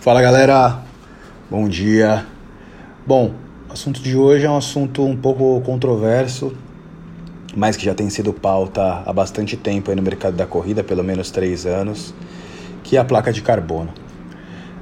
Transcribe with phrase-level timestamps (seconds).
[0.00, 0.78] Fala galera,
[1.50, 2.24] bom dia.
[3.06, 3.34] Bom,
[3.68, 6.54] o assunto de hoje é um assunto um pouco controverso,
[7.54, 11.30] mas que já tem sido pauta há bastante tempo no mercado da corrida, pelo menos
[11.30, 12.14] três anos,
[12.82, 13.90] que é a placa de carbono.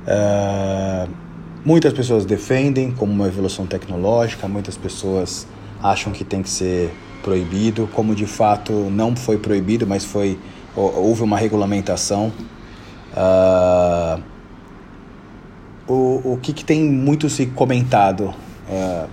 [0.07, 1.11] Uh,
[1.65, 5.49] muitas pessoas defendem como uma evolução tecnológica, muitas pessoas
[5.83, 6.95] acham que tem que ser
[7.25, 10.39] proibido, como de fato não foi proibido, mas foi
[10.77, 12.33] houve uma regulamentação.
[13.13, 14.38] Uh,
[15.89, 18.35] o, o que, que tem muito se comentado,
[18.69, 19.09] uh,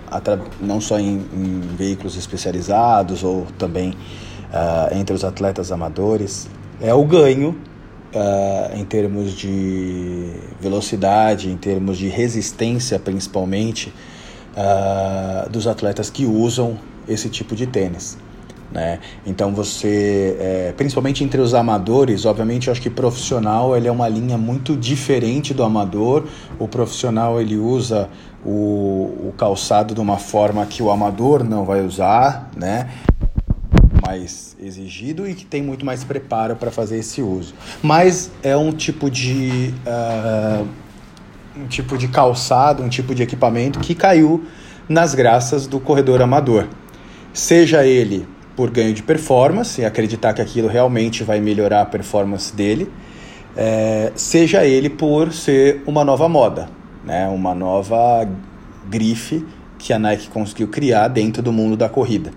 [0.60, 6.48] não só em, em, veículos especializados ou também uh, entre os atletas amadores,
[6.80, 7.50] é o ganho
[8.14, 13.92] uh, em termos de velocidade, em termos de resistência, principalmente,
[15.50, 18.16] dos atletas que usam esse tipo de tênis.
[18.72, 18.98] Né?
[19.24, 24.08] Então você, é, principalmente entre os amadores, obviamente eu acho que profissional ele é uma
[24.08, 26.24] linha muito diferente do amador.
[26.58, 28.08] O profissional ele usa
[28.44, 32.88] o, o calçado de uma forma que o amador não vai usar, né?
[34.06, 37.54] mais exigido e que tem muito mais preparo para fazer esse uso.
[37.82, 40.66] Mas é um tipo de uh,
[41.56, 44.44] um tipo de calçado, um tipo de equipamento que caiu
[44.88, 46.68] nas graças do corredor amador.
[47.32, 48.26] Seja ele
[48.56, 52.90] por ganho de performance, acreditar que aquilo realmente vai melhorar a performance dele,
[53.54, 56.68] é, seja ele por ser uma nova moda,
[57.04, 57.28] né?
[57.28, 58.26] uma nova
[58.88, 59.44] grife
[59.78, 62.30] que a Nike conseguiu criar dentro do mundo da corrida.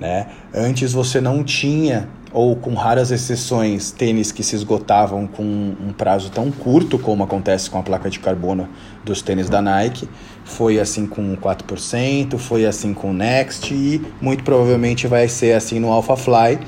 [0.00, 0.28] Né?
[0.54, 6.30] Antes você não tinha, ou com raras exceções, tênis que se esgotavam com um prazo
[6.30, 8.66] tão curto como acontece com a placa de carbono
[9.04, 10.08] dos tênis da Nike.
[10.42, 15.78] Foi assim com 4%, foi assim com o Next e muito provavelmente vai ser assim
[15.78, 16.60] no AlphaFly.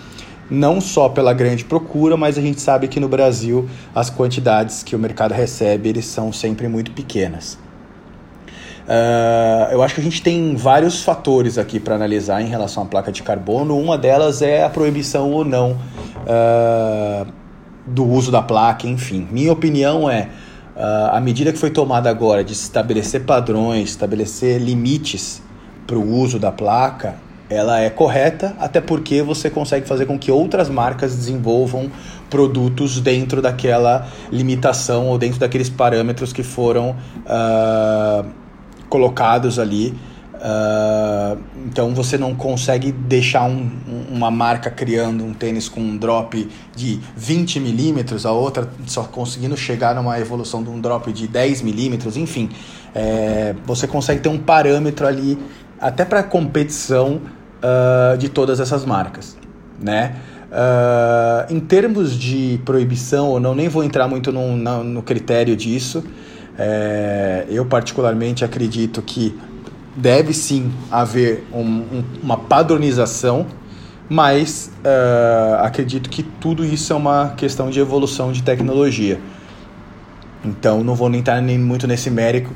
[0.50, 4.94] Não só pela grande procura, mas a gente sabe que no Brasil as quantidades que
[4.94, 7.61] o mercado recebe eles são sempre muito pequenas.
[8.82, 12.86] Uh, eu acho que a gente tem vários fatores aqui para analisar em relação à
[12.86, 13.78] placa de carbono.
[13.78, 17.26] Uma delas é a proibição ou não uh,
[17.86, 19.26] do uso da placa, enfim.
[19.30, 20.28] Minha opinião é
[20.76, 25.42] uh, a medida que foi tomada agora de estabelecer padrões, estabelecer limites
[25.86, 27.16] para o uso da placa,
[27.48, 31.90] ela é correta, até porque você consegue fazer com que outras marcas desenvolvam
[32.30, 36.96] produtos dentro daquela limitação ou dentro daqueles parâmetros que foram
[37.26, 38.41] uh,
[38.92, 39.94] colocados ali.
[40.34, 43.70] Uh, então você não consegue deixar um,
[44.10, 49.56] uma marca criando um tênis com um drop de 20 milímetros, a outra só conseguindo
[49.56, 52.50] chegar numa evolução de um drop de 10 milímetros, enfim.
[52.94, 55.38] É, você consegue ter um parâmetro ali
[55.80, 57.20] até para competição
[57.62, 59.38] uh, de todas essas marcas,
[59.80, 60.16] né?
[60.50, 65.56] Uh, em termos de proibição ou não, nem vou entrar muito no, no, no critério
[65.56, 66.04] disso.
[66.58, 69.38] É, eu, particularmente, acredito que
[69.96, 73.46] deve sim haver um, um, uma padronização,
[74.08, 79.18] mas uh, acredito que tudo isso é uma questão de evolução de tecnologia.
[80.44, 82.50] Então, não vou nem entrar nem muito nesse mérito,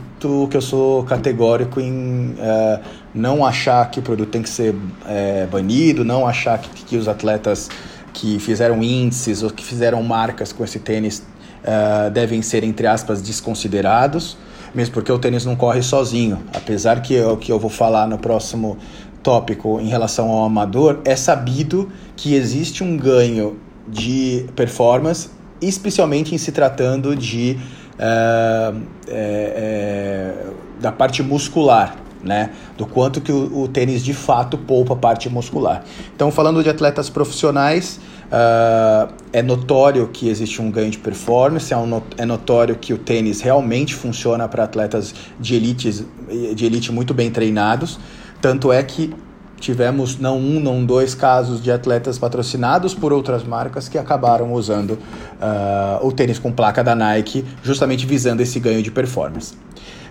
[0.51, 2.81] que eu sou categórico em uh,
[3.15, 7.07] não achar que o produto tem que ser uh, banido, não achar que, que os
[7.07, 7.71] atletas
[8.13, 11.23] que fizeram índices ou que fizeram marcas com esse tênis
[11.67, 14.37] uh, devem ser, entre aspas, desconsiderados,
[14.75, 16.39] mesmo porque o tênis não corre sozinho.
[16.55, 18.79] Apesar que o que eu vou falar no próximo
[19.23, 26.39] tópico em relação ao amador, é sabido que existe um ganho de performance, especialmente em
[26.39, 27.59] se tratando de
[27.95, 30.35] uh, é, é,
[30.81, 32.51] da parte muscular né?
[32.77, 35.85] Do quanto que o, o, tênis de fato poupa a parte muscular.
[36.15, 41.77] Então, falando de atletas profissionais, uh, é notório que existe um ganho de performance, é,
[41.77, 46.07] um, é notório que o tênis realmente funciona para atletas de elite,
[46.55, 47.99] de elite muito bem treinados.
[48.41, 49.15] Tanto é que
[49.59, 54.93] tivemos não um, não dois casos de atletas patrocinados por outras marcas que acabaram usando
[54.93, 59.55] uh, o tênis com placa da Nike, justamente visando esse ganho de performance.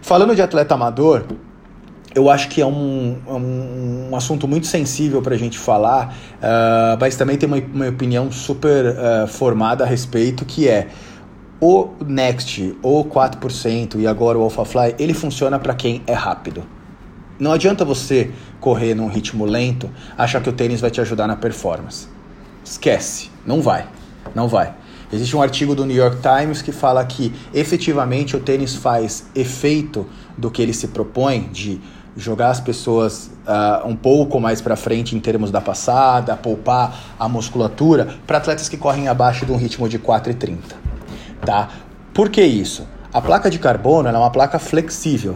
[0.02, 1.24] Falando de atleta amador,
[2.16, 6.16] eu acho que é um, é um, um assunto muito sensível para a gente falar,
[6.38, 10.88] uh, mas também tem uma, uma opinião super uh, formada a respeito, que é
[11.60, 16.64] o Next, o 4% e agora o AlphaFly, ele funciona para quem é rápido.
[17.38, 21.36] Não adianta você correr num ritmo lento, achar que o tênis vai te ajudar na
[21.36, 22.08] performance.
[22.64, 23.86] Esquece, não vai,
[24.34, 24.74] não vai.
[25.12, 30.06] Existe um artigo do New York Times que fala que efetivamente o tênis faz efeito
[30.38, 31.80] do que ele se propõe de
[32.16, 37.28] jogar as pessoas uh, um pouco mais para frente em termos da passada, poupar a
[37.28, 40.58] musculatura para atletas que correm abaixo de um ritmo de 4,30,
[41.46, 41.70] tá?
[42.14, 42.88] Por que isso?
[43.14, 45.36] A placa de carbono é uma placa flexível,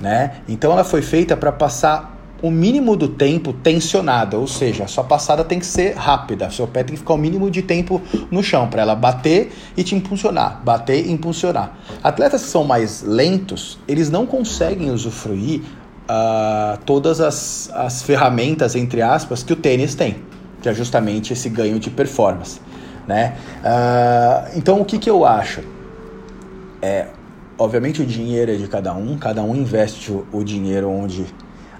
[0.00, 0.38] né?
[0.48, 5.02] Então ela foi feita para passar o mínimo do tempo tensionada, ou seja, a sua
[5.02, 8.00] passada tem que ser rápida, seu pé tem que ficar o mínimo de tempo
[8.30, 11.76] no chão para ela bater e te impulsionar, bater e impulsionar.
[12.02, 19.02] Atletas que são mais lentos, eles não conseguem usufruir uh, todas as, as ferramentas, entre
[19.02, 20.18] aspas, que o tênis tem,
[20.62, 22.60] que é justamente esse ganho de performance.
[23.06, 23.36] Né?
[23.64, 25.62] Uh, então, o que, que eu acho?
[26.80, 27.06] É,
[27.58, 31.26] obviamente, o dinheiro é de cada um, cada um investe o, o dinheiro onde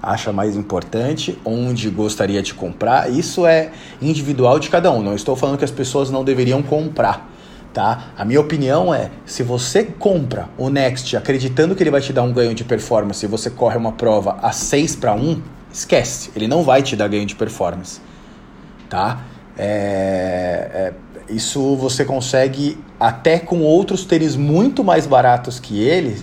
[0.02, 3.10] acha mais importante, onde gostaria de comprar.
[3.10, 5.02] Isso é individual de cada um.
[5.02, 7.28] Não estou falando que as pessoas não deveriam comprar.
[7.72, 8.12] Tá?
[8.16, 12.22] A minha opinião é, se você compra o Next acreditando que ele vai te dar
[12.22, 15.42] um ganho de performance e você corre uma prova a 6 para 1,
[15.72, 18.00] esquece, ele não vai te dar ganho de performance.
[18.88, 19.22] Tá?
[19.56, 20.92] É,
[21.28, 26.16] é, isso você consegue até com outros tênis muito mais baratos que ele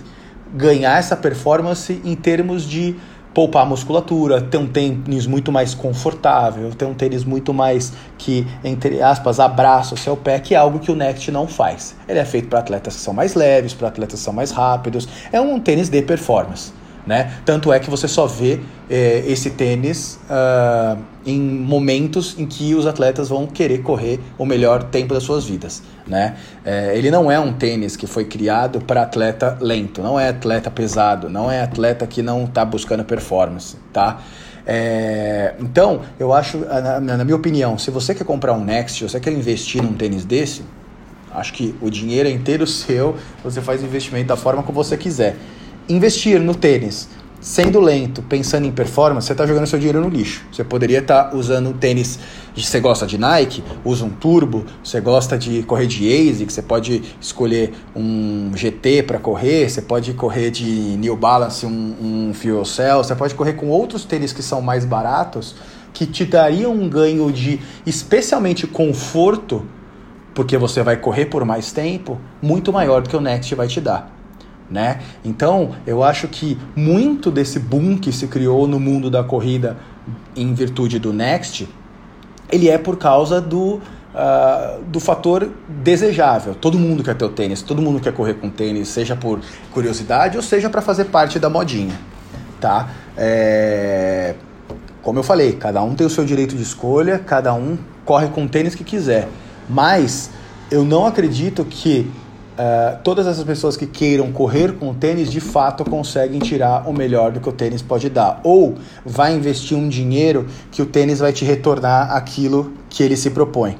[0.54, 2.96] ganhar essa performance em termos de
[3.36, 9.02] poupar musculatura, ter um tênis muito mais confortável, ter um tênis muito mais que, entre
[9.02, 11.94] aspas, abraça o seu pé, que é algo que o Next não faz.
[12.08, 15.06] Ele é feito para atletas que são mais leves, para atletas que são mais rápidos.
[15.30, 16.72] É um tênis de performance.
[17.06, 17.34] Né?
[17.44, 18.58] Tanto é que você só vê
[18.90, 24.82] é, esse tênis uh, em momentos em que os atletas vão querer correr o melhor
[24.82, 25.84] tempo das suas vidas.
[26.04, 26.36] Né?
[26.64, 30.68] É, ele não é um tênis que foi criado para atleta lento, não é atleta
[30.68, 33.76] pesado, não é atleta que não está buscando performance.
[33.92, 34.20] Tá?
[34.66, 39.08] É, então, eu acho, na, na, minha opinião, se você quer comprar um Next, se
[39.08, 40.64] você quer investir num tênis desse,
[41.32, 43.14] acho que o dinheiro é inteiro seu,
[43.44, 45.36] você faz investimento da forma como você quiser
[45.88, 47.08] investir no tênis
[47.46, 50.44] sendo lento, pensando em performance, você está jogando seu dinheiro no lixo.
[50.50, 52.18] Você poderia estar tá usando tênis.
[52.56, 54.64] Você gosta de Nike, usa um Turbo.
[54.82, 59.70] Você gosta de correr de ASIC, você pode escolher um GT para correr.
[59.70, 63.04] Você pode correr de New Balance, um, um Fuel Cell.
[63.04, 65.54] Você pode correr com outros tênis que são mais baratos,
[65.92, 69.64] que te dariam um ganho de, especialmente conforto,
[70.34, 73.80] porque você vai correr por mais tempo, muito maior do que o Next vai te
[73.80, 74.15] dar
[74.70, 75.00] né?
[75.24, 79.76] Então, eu acho que muito desse boom que se criou no mundo da corrida
[80.34, 81.68] em virtude do Next,
[82.50, 86.54] ele é por causa do, uh, do fator desejável.
[86.54, 89.40] Todo mundo quer ter o tênis, todo mundo quer correr com tênis, seja por
[89.72, 91.94] curiosidade ou seja para fazer parte da modinha,
[92.60, 92.90] tá?
[93.16, 94.34] É...
[95.02, 98.44] Como eu falei, cada um tem o seu direito de escolha, cada um corre com
[98.44, 99.28] o tênis que quiser,
[99.68, 100.30] mas
[100.70, 102.10] eu não acredito que
[102.56, 106.92] Uh, todas essas pessoas que queiram correr com o tênis de fato conseguem tirar o
[106.92, 108.40] melhor do que o tênis pode dar.
[108.42, 113.28] Ou vai investir um dinheiro que o tênis vai te retornar aquilo que ele se
[113.28, 113.76] propõe.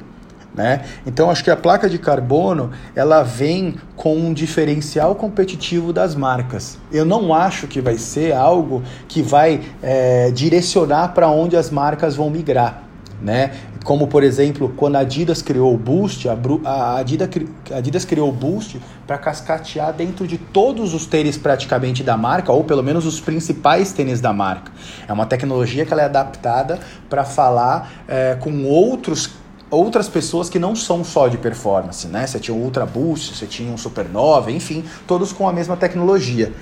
[0.54, 0.84] Né?
[1.06, 6.78] Então acho que a placa de carbono ela vem com um diferencial competitivo das marcas.
[6.90, 12.16] Eu não acho que vai ser algo que vai é, direcionar para onde as marcas
[12.16, 12.85] vão migrar.
[13.20, 13.54] Né?
[13.82, 19.16] Como, por exemplo, quando a Adidas criou o Boost, a, Adidas, criou o Boost para
[19.16, 24.20] cascatear dentro de todos os tênis praticamente da marca, ou pelo menos os principais tênis
[24.20, 24.70] da marca.
[25.08, 26.78] É uma tecnologia que ela é adaptada
[27.08, 29.30] para falar é, com outros
[29.68, 32.26] outras pessoas que não são só de performance, né?
[32.26, 36.52] Você tinha um Ultra Boost, você tinha um Supernova, enfim, todos com a mesma tecnologia.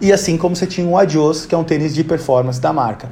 [0.00, 3.08] E assim como você tinha o Adios, que é um tênis de performance da marca.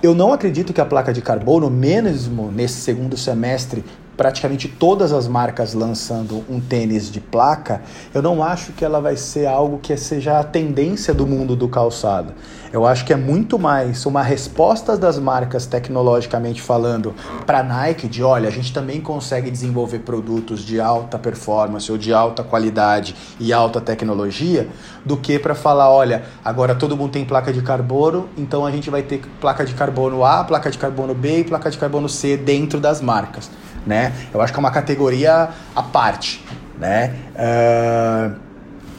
[0.00, 3.84] Eu não acredito que a placa de carbono, mesmo nesse segundo semestre,
[4.18, 7.82] praticamente todas as marcas lançando um tênis de placa,
[8.12, 11.68] eu não acho que ela vai ser algo que seja a tendência do mundo do
[11.68, 12.34] calçado.
[12.72, 17.14] Eu acho que é muito mais uma resposta das marcas tecnologicamente falando
[17.46, 21.96] para a Nike de, olha, a gente também consegue desenvolver produtos de alta performance ou
[21.96, 24.68] de alta qualidade e alta tecnologia,
[25.04, 28.90] do que para falar, olha, agora todo mundo tem placa de carbono, então a gente
[28.90, 32.36] vai ter placa de carbono A, placa de carbono B e placa de carbono C
[32.36, 33.48] dentro das marcas
[33.86, 34.12] né?
[34.32, 36.44] Eu acho que é uma categoria à parte,
[36.78, 37.14] né?
[37.34, 38.48] Uh,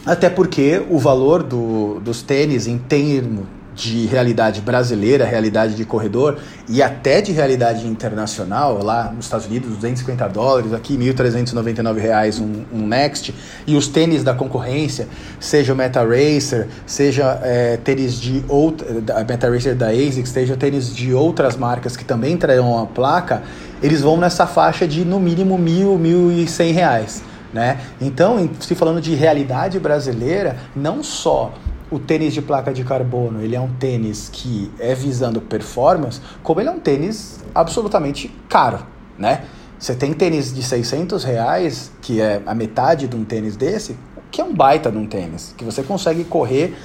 [0.05, 3.45] até porque o valor do, dos tênis em termo
[3.79, 9.69] de realidade brasileira, realidade de corredor e até de realidade internacional, lá nos Estados Unidos,
[9.69, 13.33] 250 dólares, aqui 1.399 reais um, um Next,
[13.65, 15.07] e os tênis da concorrência,
[15.39, 18.86] seja o Meta Racer, seja é, tênis de outra,
[19.27, 23.43] Meta Racer da ASICS, seja tênis de outras marcas que também trarão a placa,
[23.81, 27.24] eles vão nessa faixa de no mínimo mil, mil e cem reais.
[27.53, 27.79] Né?
[28.00, 31.53] Então, se falando de realidade brasileira, não só
[31.89, 36.62] o tênis de placa de carbono ele é um tênis que é visando performance, como
[36.62, 38.86] ele é um tênis absolutamente caro,
[39.17, 39.45] né?
[39.79, 43.98] Você tem tênis de 600 reais, que é a metade de um tênis desse,
[44.29, 46.75] que é um baita num tênis, que você consegue correr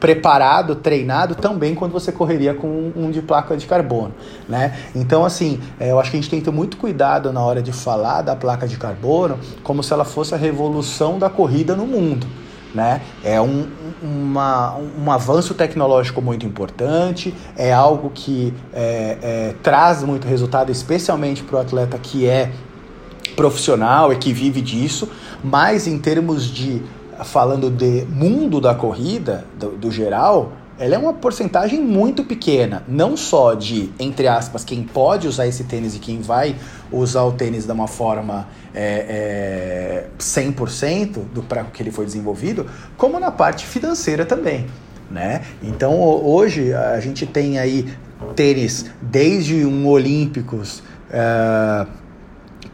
[0.00, 4.12] preparado, treinado também quando você correria com um de placa de carbono,
[4.48, 4.76] né?
[4.94, 7.62] Então, assim, é, eu acho que a gente tem que ter muito cuidado na hora
[7.62, 11.86] de falar da placa de carbono como se ela fosse a revolução da corrida no
[11.86, 12.26] mundo.
[12.74, 13.02] Né?
[13.22, 13.68] É um,
[14.02, 21.44] uma, um avanço tecnológico muito importante, é algo que é, é, traz muito resultado, especialmente
[21.44, 22.50] para o atleta que é
[23.36, 25.08] profissional e que vive disso,
[25.42, 26.82] mas em termos de
[27.22, 33.16] falando de mundo da corrida, do, do geral, ela é uma porcentagem muito pequena, não
[33.16, 36.56] só de, entre aspas, quem pode usar esse tênis e quem vai
[36.90, 42.66] usar o tênis de uma forma é, é, 100% do para que ele foi desenvolvido,
[42.96, 44.66] como na parte financeira também.
[45.10, 45.42] Né?
[45.62, 47.86] Então hoje a gente tem aí
[48.34, 50.82] tênis desde um Olímpicos.
[51.10, 51.86] É,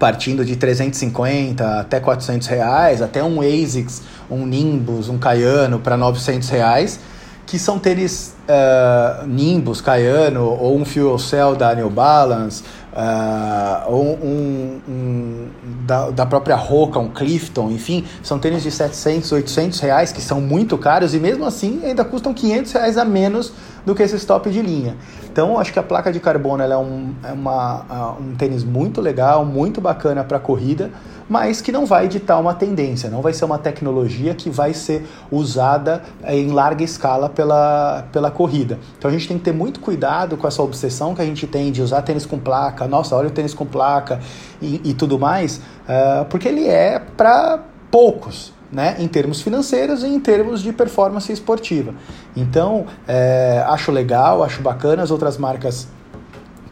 [0.01, 6.49] partindo de 350 até 400 reais, até um ASICS, um Nimbus, um Cayano para 900
[6.49, 6.99] reais,
[7.47, 14.05] que são tênis uh, Nimbus, Cayano, ou um Fuel Cell da New Balance, uh, ou
[14.23, 15.49] um, um
[15.85, 20.41] da, da, própria Roca, um Clifton, enfim, são tênis de 700, 800 reais que são
[20.41, 23.53] muito caros e mesmo assim ainda custam 500 reais a menos
[23.85, 24.97] do que esse top de linha.
[25.33, 29.45] Então, acho que a placa de carbono é, um, é uma, um tênis muito legal,
[29.45, 30.91] muito bacana para corrida,
[31.29, 35.07] mas que não vai ditar uma tendência, não vai ser uma tecnologia que vai ser
[35.31, 38.81] usada em larga escala pela, pela corrida.
[38.99, 41.71] Então, a gente tem que ter muito cuidado com essa obsessão que a gente tem
[41.71, 44.19] de usar tênis com placa, nossa, olha o tênis com placa
[44.61, 50.07] e, e tudo mais, uh, porque ele é para poucos né, em termos financeiros e
[50.07, 51.95] em termos de performance esportiva.
[52.37, 55.89] Então, é, acho legal, acho bacana as outras marcas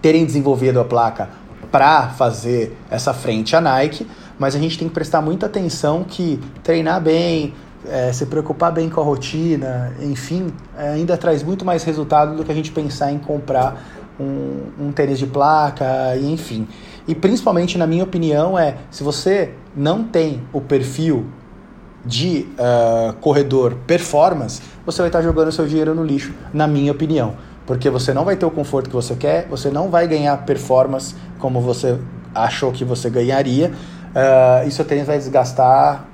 [0.01, 1.29] terem desenvolvido a placa
[1.71, 4.07] para fazer essa frente à Nike,
[4.39, 7.53] mas a gente tem que prestar muita atenção que treinar bem,
[7.87, 12.45] é, se preocupar bem com a rotina, enfim, é, ainda traz muito mais resultado do
[12.45, 13.83] que a gente pensar em comprar
[14.19, 16.67] um, um tênis de placa, e enfim.
[17.07, 21.27] E principalmente, na minha opinião, é se você não tem o perfil
[22.05, 27.35] de uh, corredor performance, você vai estar jogando seu dinheiro no lixo, na minha opinião.
[27.67, 31.15] Porque você não vai ter o conforto que você quer, você não vai ganhar performance
[31.39, 31.99] como você
[32.35, 36.07] achou que você ganharia, uh, e seu tênis vai desgastar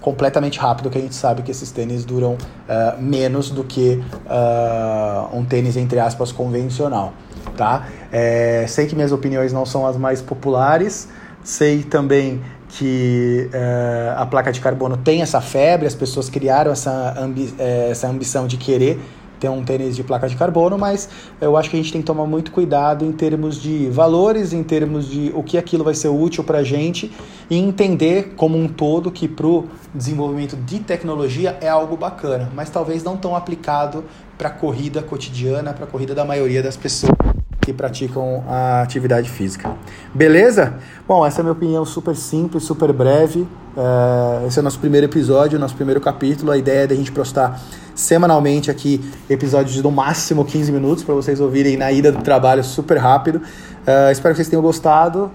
[0.00, 5.34] completamente rápido, que a gente sabe que esses tênis duram uh, menos do que uh,
[5.34, 7.14] um tênis, entre aspas, convencional.
[7.56, 7.86] Tá?
[8.12, 11.08] É, sei que minhas opiniões não são as mais populares,
[11.42, 12.42] sei também
[12.78, 17.88] que uh, a placa de carbono tem essa febre, as pessoas criaram essa, ambi eh,
[17.90, 18.98] essa ambição de querer
[19.38, 21.08] ter um tênis de placa de carbono, mas
[21.40, 24.62] eu acho que a gente tem que tomar muito cuidado em termos de valores, em
[24.62, 27.12] termos de o que aquilo vai ser útil para a gente
[27.50, 32.70] e entender como um todo que para o desenvolvimento de tecnologia é algo bacana, mas
[32.70, 34.04] talvez não tão aplicado
[34.38, 37.23] para a corrida cotidiana, para a corrida da maioria das pessoas
[37.64, 39.72] que praticam a atividade física.
[40.12, 40.74] Beleza?
[41.08, 43.46] Bom, essa é a minha opinião super simples, super breve.
[43.76, 46.50] É, esse é o nosso primeiro episódio, nosso primeiro capítulo.
[46.50, 47.60] A ideia é da gente postar
[47.94, 52.62] semanalmente aqui episódios de no máximo 15 minutos para vocês ouvirem na ida do trabalho
[52.62, 53.40] super rápido.
[53.86, 55.30] É, espero que vocês tenham gostado.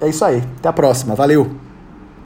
[0.00, 0.42] É isso aí.
[0.58, 1.14] Até a próxima.
[1.14, 1.73] Valeu!